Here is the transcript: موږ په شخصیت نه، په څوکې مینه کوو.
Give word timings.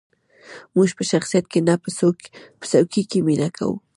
موږ 0.75 0.89
په 0.97 1.03
شخصیت 1.11 1.45
نه، 1.67 1.75
په 2.59 2.65
څوکې 2.79 3.19
مینه 3.27 3.47
کوو. 3.57 3.75